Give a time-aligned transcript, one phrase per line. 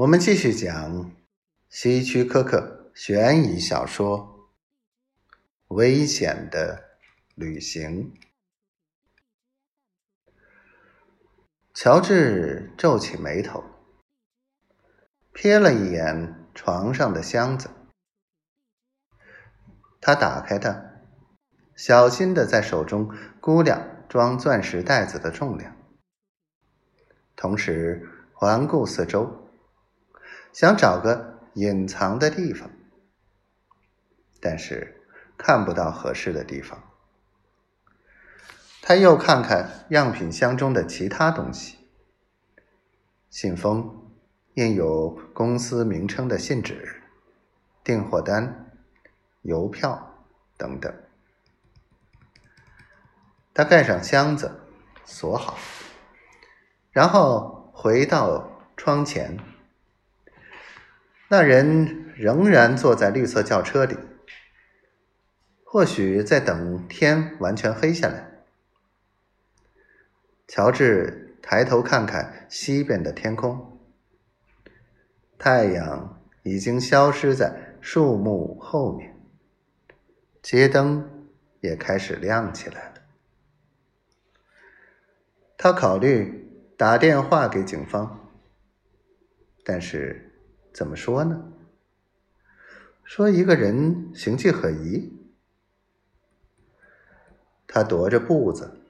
[0.00, 1.10] 我们继续讲
[1.68, 4.48] 希区柯克悬疑小说
[5.74, 6.96] 《危险的
[7.34, 8.10] 旅行》。
[11.74, 13.62] 乔治皱起眉头，
[15.34, 17.68] 瞥了一眼床上的箱子，
[20.00, 20.82] 他打开它，
[21.76, 25.76] 小心的在手中估量装钻石袋子的重量，
[27.36, 29.49] 同时环顾四周。
[30.52, 32.70] 想找个隐藏的地方，
[34.40, 35.02] 但是
[35.36, 36.82] 看不到合适的地方。
[38.82, 41.78] 他又看看样品箱中的其他东西：
[43.28, 44.10] 信封、
[44.54, 47.00] 印有公司名称的信纸、
[47.84, 48.72] 订货单、
[49.42, 50.24] 邮票
[50.56, 50.92] 等等。
[53.52, 54.60] 他盖上箱子，
[55.04, 55.56] 锁好，
[56.90, 59.38] 然后回到窗前。
[61.32, 63.96] 那人仍然坐在绿色轿车里，
[65.62, 68.42] 或许在等天完全黑下来。
[70.48, 73.78] 乔治抬头看看西边的天空，
[75.38, 79.14] 太阳已经消失在树木后面，
[80.42, 81.28] 街灯
[81.60, 82.94] 也开始亮起来了。
[85.56, 88.28] 他考虑打电话给警方，
[89.64, 90.26] 但是。
[90.72, 91.52] 怎么说呢？
[93.04, 95.16] 说一个人形迹可疑。
[97.66, 98.80] 他踱着步子，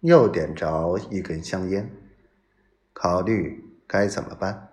[0.00, 1.90] 又点着一根香烟，
[2.92, 4.72] 考虑该怎么办。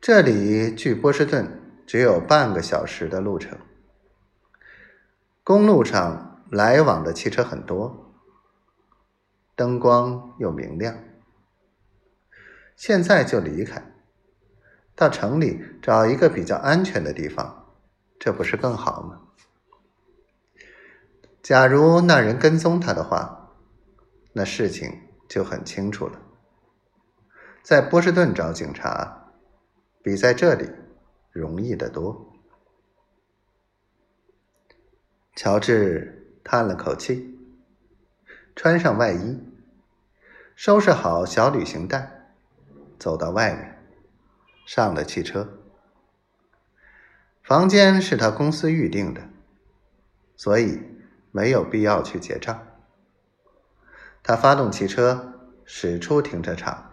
[0.00, 3.58] 这里距波士顿只有半个小时的路程，
[5.42, 8.14] 公路上来往的汽车很多，
[9.54, 10.98] 灯光又明亮。
[12.76, 13.93] 现在就离开。
[14.96, 17.66] 到城里找一个比较安全的地方，
[18.18, 19.20] 这不是更好吗？
[21.42, 23.50] 假如那人跟踪他的话，
[24.32, 26.20] 那事情就很清楚了。
[27.62, 29.32] 在波士顿找警察，
[30.02, 30.70] 比在这里
[31.32, 32.32] 容易得多。
[35.34, 37.36] 乔治叹了口气，
[38.54, 39.42] 穿上外衣，
[40.54, 42.36] 收拾好小旅行袋，
[42.98, 43.73] 走到外面。
[44.66, 45.58] 上了汽车，
[47.42, 49.28] 房间是他公司预定的，
[50.36, 50.80] 所以
[51.30, 52.66] 没有必要去结账。
[54.22, 55.34] 他发动汽车，
[55.66, 56.92] 驶出停车场，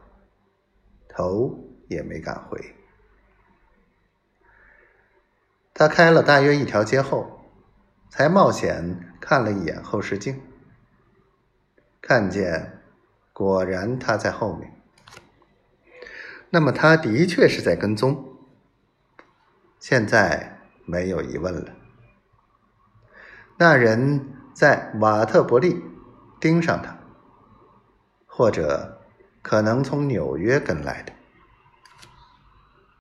[1.08, 2.76] 头也没敢回。
[5.74, 7.46] 他开了大约一条街后，
[8.10, 10.42] 才冒险看了一眼后视镜，
[12.02, 12.82] 看见
[13.32, 14.81] 果然他在后面。
[16.54, 18.36] 那么他的确是在跟踪，
[19.80, 21.72] 现在没有疑问了。
[23.58, 25.82] 那人在瓦特伯利
[26.42, 27.00] 盯上他，
[28.26, 29.02] 或者
[29.42, 31.14] 可能从纽约跟来的。